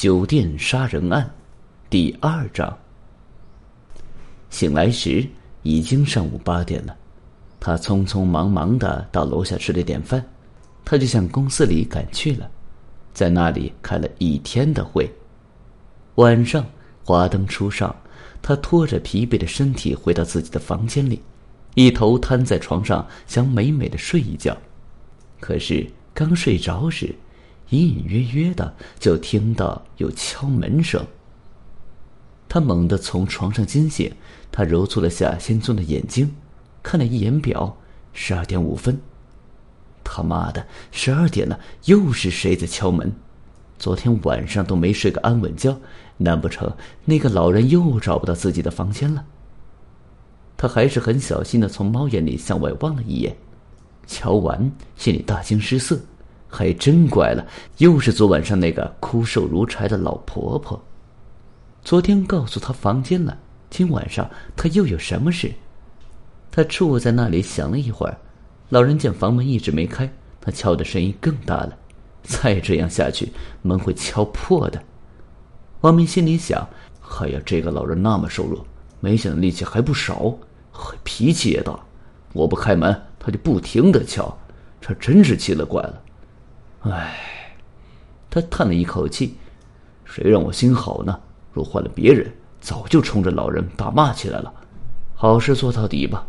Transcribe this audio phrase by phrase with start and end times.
[0.00, 1.30] 酒店杀人案
[1.90, 2.74] 第二章。
[4.48, 5.28] 醒来时
[5.60, 6.96] 已经上午八点了，
[7.60, 10.24] 他匆匆忙忙的到楼下吃了点饭，
[10.86, 12.50] 他就向公司里赶去了，
[13.12, 15.06] 在那里开了一天的会。
[16.14, 16.64] 晚上
[17.04, 17.94] 华灯初上，
[18.40, 21.20] 他拖着疲惫的身体回到自己的房间里，
[21.74, 24.56] 一头瘫在床上，想美美的睡一觉。
[25.40, 27.14] 可是刚睡着时，
[27.70, 31.04] 隐隐约约的就听到有敲门声。
[32.48, 34.12] 他猛地从床上惊醒，
[34.50, 36.34] 他揉搓了下惺忪的眼睛，
[36.82, 37.76] 看了一眼表，
[38.12, 39.00] 十二点五分。
[40.02, 43.12] 他妈的，十二点了，又是谁在敲门？
[43.78, 45.80] 昨天晚上都没睡个安稳觉，
[46.16, 46.70] 难不成
[47.04, 49.24] 那个老人又找不到自己的房间了？
[50.56, 53.36] 他还是很小心的从猫眼里向外望了一眼，
[54.08, 55.98] 瞧完心里大惊失色。
[56.50, 57.46] 还真怪了，
[57.78, 60.82] 又是昨晚上那个枯瘦如柴的老婆婆。
[61.82, 63.38] 昨天告诉她房间了，
[63.70, 65.50] 今晚上她又有什么事？
[66.52, 68.18] 他杵在那里想了一会儿，
[68.70, 71.78] 老人见房门一直没开，他敲的声音更大了。
[72.24, 74.82] 再这样下去，门会敲破的。
[75.82, 76.68] 王明心里想：
[77.20, 78.66] 哎呀，这个老人那么瘦弱，
[78.98, 80.36] 没想到力气还不少，
[81.04, 81.78] 脾气也大。
[82.32, 84.36] 我不开门，他就不停的敲，
[84.80, 86.02] 这真是奇了怪了。
[86.82, 87.14] 唉，
[88.30, 89.36] 他叹了一口气，
[90.04, 91.20] 谁让我心好呢？
[91.52, 94.52] 若换了别人，早就冲着老人大骂起来了。
[95.14, 96.26] 好事做到底吧。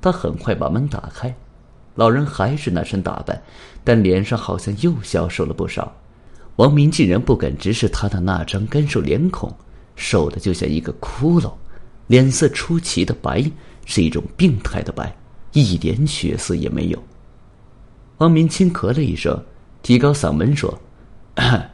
[0.00, 1.34] 他很快把门打开，
[1.94, 3.42] 老人还是那身打扮，
[3.82, 5.90] 但脸上好像又消瘦了不少。
[6.56, 9.50] 王明竟然不敢直视他的那张干瘦脸孔，
[9.94, 11.52] 瘦的就像一个骷髅，
[12.08, 13.50] 脸色出奇的白，
[13.86, 15.16] 是一种病态的白，
[15.52, 17.02] 一点血色也没有。
[18.18, 19.42] 王明轻咳了一声，
[19.82, 20.78] 提高嗓门说：“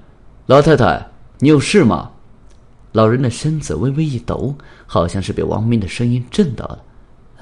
[0.47, 2.11] 老太太，你有事吗？”
[2.93, 4.55] 老人的身子微微一抖，
[4.87, 6.79] 好像是被王明的声音震到了。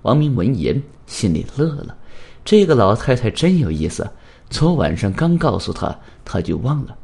[0.03, 1.97] 王明闻言心里乐了，
[2.45, 4.09] 这个老太太真有意思。
[4.49, 6.97] 昨晚上刚告诉他，他就忘了，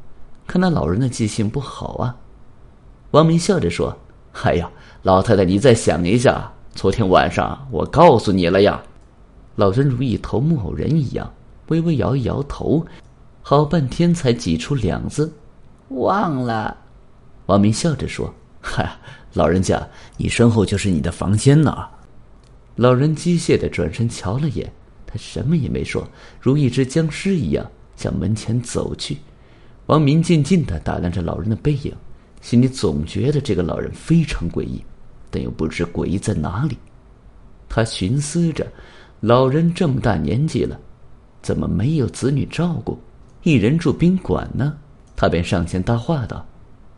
[0.47, 2.17] 看那老人的记性不好啊。
[3.11, 3.97] 王明笑着说
[4.43, 4.71] ：“哎呀。”
[5.05, 8.83] 老太太，你再想一下，昨天晚上我告诉你了呀。
[9.57, 11.31] 老人如一头木偶人一样，
[11.69, 12.87] 微微摇一摇头，
[13.43, 15.31] 好半天才挤出两字
[15.91, 16.75] ：“忘了。”
[17.45, 18.97] 王明笑着说：“嗨，
[19.35, 19.87] 老人家，
[20.17, 21.87] 你身后就是你的房间呢。”
[22.77, 24.73] 老人机械的转身瞧了眼，
[25.07, 26.09] 他什么也没说，
[26.41, 29.19] 如一只僵尸一样向门前走去。
[29.85, 31.95] 王明静静的打量着老人的背影，
[32.45, 34.85] 心里总觉得这个老人非常诡异。
[35.31, 36.77] 但又不知诡异在哪里，
[37.69, 38.65] 他寻思着，
[39.21, 40.79] 老人这么大年纪了，
[41.41, 42.97] 怎么没有子女照顾，
[43.43, 44.77] 一人住宾馆呢？
[45.17, 46.47] 他便上前搭话道：“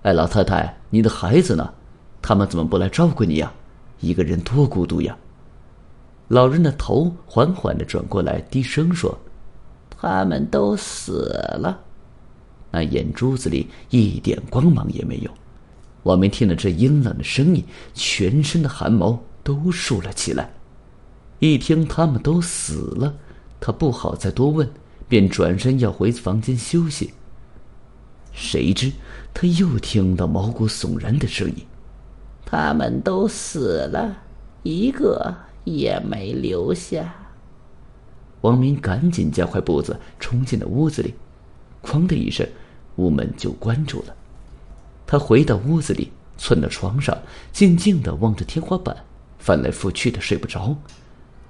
[0.03, 1.73] 哎，老太太，你的孩子呢？
[2.21, 3.51] 他们怎么不来照顾你呀？
[4.01, 5.17] 一个人多孤独呀！”
[6.29, 9.17] 老人的头缓缓的转过来，低声说
[9.89, 11.81] ：“他们都死了。”
[12.77, 15.31] 那眼珠子里一点光芒也没有。
[16.03, 17.65] 王明听了这阴冷的声音，
[17.95, 20.51] 全身的汗毛都竖了起来。
[21.39, 23.15] 一听他们都死了，
[23.59, 24.69] 他不好再多问，
[25.09, 27.15] 便转身要回房间休息。
[28.35, 28.93] 谁知
[29.33, 31.65] 他又听到毛骨悚然的声音
[32.45, 34.19] ：“他们都死了，
[34.63, 37.15] 一个也没留下。”
[38.43, 41.15] 王明赶紧加快步子，冲进了屋子里。
[41.83, 42.45] 哐的一声，
[42.97, 44.15] 屋门就关住了。
[45.07, 47.17] 他回到屋子里，窜到床上，
[47.53, 48.97] 静静的望着天花板，
[49.39, 50.77] 翻来覆去的睡不着。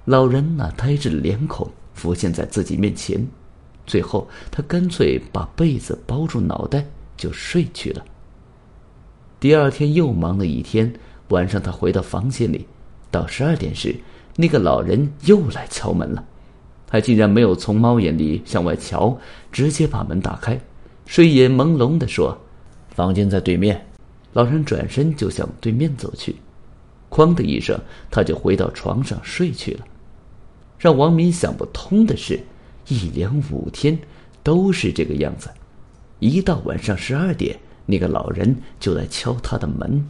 [0.05, 3.27] 老人那呆滞的脸孔浮现在自己面前，
[3.85, 6.85] 最后他干脆把被子包住脑袋
[7.17, 8.05] 就睡去了。
[9.39, 10.93] 第二天又忙了一天，
[11.29, 12.67] 晚上他回到房间里，
[13.11, 13.95] 到十二点时，
[14.35, 16.23] 那个老人又来敲门了。
[16.87, 19.17] 他竟然没有从猫眼里向外瞧，
[19.51, 20.57] 直接把门打开，
[21.07, 22.37] 睡眼朦胧的说。
[22.89, 23.79] 房间在对面，
[24.33, 26.35] 老人转身就向对面走去，
[27.11, 29.85] 哐的一声，他就回到床上睡去了。
[30.79, 32.39] 让王明想不通的是，
[32.87, 33.95] 一连五天
[34.41, 35.47] 都是这个样子，
[36.17, 37.55] 一到晚上十二点，
[37.85, 40.03] 那个老人就来敲他的门。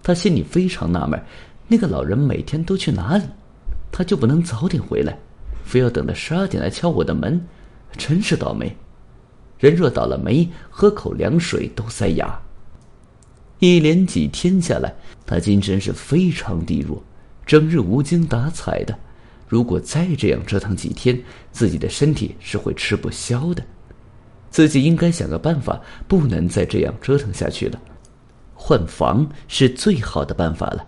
[0.00, 1.20] 他心里非常纳闷，
[1.66, 3.24] 那个老人每天都去哪里？
[3.90, 5.18] 他就不能早点回来，
[5.64, 7.44] 非要等到十二点来敲我的门，
[7.96, 8.72] 真是倒霉。
[9.58, 12.40] 人若倒了霉，喝口凉水都塞牙。
[13.58, 14.94] 一连几天下来，
[15.26, 17.02] 他精神是非常低落，
[17.44, 18.96] 整日无精打采的。
[19.48, 21.20] 如果再这样折腾几天，
[21.50, 23.62] 自己的身体是会吃不消的。
[24.50, 27.80] 自己应该想个办法，不能再这样折腾下去了。
[28.54, 30.86] 换房是最好的办法了。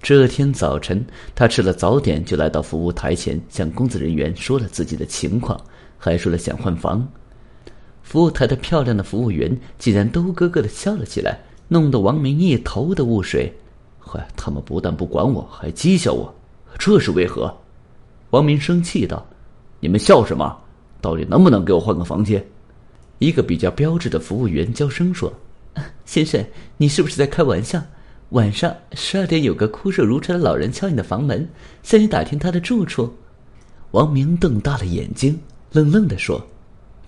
[0.00, 5.60] 这天早晨，他吃了早点就来到服务台前，向工作人员说了自己的情况，
[5.98, 7.06] 还说了想换房。
[8.06, 11.36] 服务台的漂亮的服务员竟然都咯咯的笑了起来，
[11.66, 13.52] 弄得王明一头的雾水。
[13.98, 16.32] 嗨，他们不但不管我，还讥笑我，
[16.78, 17.52] 这是为何？
[18.30, 19.26] 王明生气道
[19.80, 20.56] ：“你们笑什么？
[21.00, 22.46] 到底能不能给我换个房间？”
[23.18, 25.32] 一个比较标致的服务员娇声说
[26.06, 26.40] ：“先生，
[26.76, 27.82] 你是不是在开玩笑？
[28.28, 31.48] 晚上十二点有个枯瘦如柴的老人敲你的房门，
[31.82, 33.12] 向你打听他的住处。”
[33.90, 35.36] 王明瞪大了眼睛，
[35.72, 36.40] 愣愣的说：“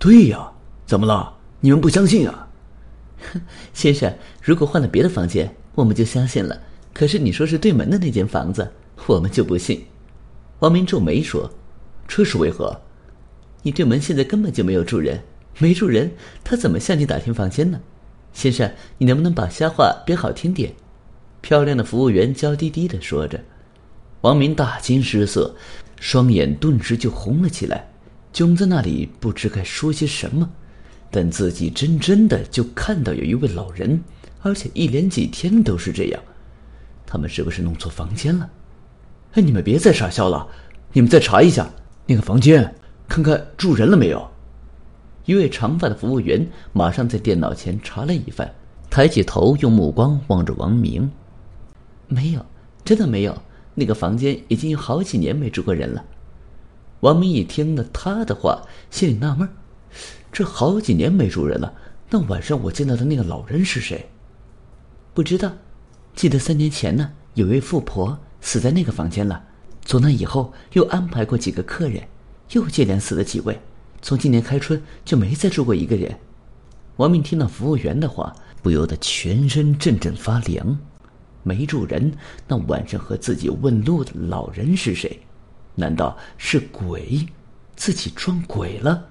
[0.01, 0.51] 对呀，
[0.89, 1.37] 怎么了？
[1.61, 2.49] 你们不相信啊？”
[3.75, 4.11] 先生，
[4.43, 6.59] 如果换了别的房间，我们就相信了。
[6.95, 8.67] 可是你说是对门的那间房子，
[9.07, 9.85] 我们就不信。
[10.61, 11.51] 王明皱眉说
[12.09, 12.81] ：“这是为何？
[13.63, 15.23] 你对门现在根本就没有住人。”
[15.61, 16.11] 没住人，
[16.43, 17.79] 他怎么向你打听房间呢？
[18.33, 20.73] 先生，你能不能把瞎话编好听点？
[21.43, 23.39] 漂亮的服务员娇滴滴的说着。
[24.23, 25.55] 王明大惊失色，
[26.01, 27.91] 双眼顿时就红了起来，
[28.33, 30.49] 窘在那里不知该说些什么。
[31.11, 34.03] 但自己真真的就看到有一位老人，
[34.43, 36.21] 而且一连几天都是这样。
[37.07, 38.51] 他们是不是弄错房间了？
[39.33, 40.47] 哎，你们别再傻笑了，
[40.93, 41.69] 你们再查一下
[42.07, 42.75] 那个房间，
[43.09, 44.29] 看看住人了没有。
[45.25, 48.51] 一位长发的服务员马上在电脑前查了一番，
[48.89, 51.11] 抬起头，用目光望着王明。
[52.09, 52.45] 没有，
[52.85, 53.37] 真的没有。
[53.75, 56.05] 那个房间已经有好几年没住过人了。
[57.01, 59.53] 王明一听了他的话，心里纳闷儿
[60.33, 61.75] 这好几年没住人了，
[62.11, 64.09] 那晚上我见到的那个老人是谁？
[65.15, 65.53] 不知道。
[66.15, 69.45] 记得三年前呢，有位富婆死在那个房间了。
[69.85, 72.03] 从那以后，又安排过几个客人，
[72.51, 73.59] 又接连死了几位。
[74.03, 76.19] 从今年开春就没再住过一个人。
[76.97, 80.79] 王明听到服务员的话，不由得全身阵阵发凉。
[81.45, 82.13] 没住人，
[82.47, 85.21] 那晚上和自己问路的老人是谁？
[85.75, 87.25] 难道是鬼？
[87.77, 89.09] 自己撞鬼了？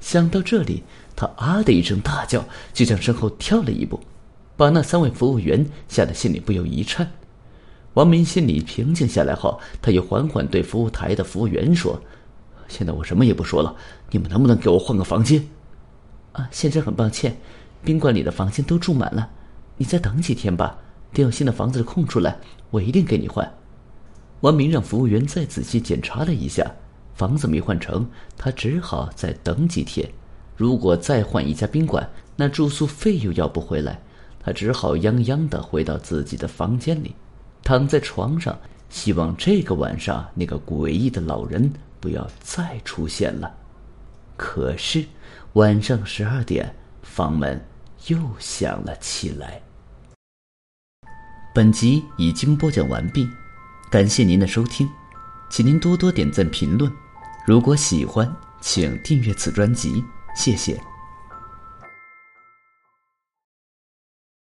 [0.00, 0.82] 想到这里，
[1.14, 4.00] 他啊的一声大叫，就向身后跳了一步，
[4.56, 7.08] 把那三位服务员吓得心里不由一颤。
[7.94, 12.00] 王明心里平静下来后，他又缓缓对服务台的服务员说。
[12.68, 13.74] 现在我什么也不说了，
[14.10, 15.44] 你们能不能给我换个房间？
[16.32, 17.36] 啊，先生，很抱歉，
[17.84, 19.28] 宾馆里的房间都住满了，
[19.76, 20.78] 你再等几天吧，
[21.12, 22.38] 等有新的房子空出来，
[22.70, 23.52] 我一定给你换。
[24.42, 26.64] 王明让服务员再仔细检查了一下，
[27.20, 28.08] 房子没换成，
[28.38, 30.10] 他只好再等几天。
[30.56, 34.00] 如果再换一家宾馆，那住宿费又要不回来，
[34.42, 37.14] 他只好泱泱的回到自己的房间里，
[37.62, 38.58] 躺在床上，
[38.88, 41.70] 希望这个晚上那个诡异的老人。
[42.00, 43.54] 不要再出现了。
[44.38, 45.04] 可是，
[45.52, 47.62] 晚上十二点，房门
[48.06, 49.60] 又响了起来。
[51.54, 53.28] 本集已经播讲完毕，
[53.90, 54.88] 感谢您的收听，
[55.50, 56.90] 请您多多点赞评论。
[57.50, 60.04] 如果喜欢，请订阅此专辑，
[60.36, 60.80] 谢谢。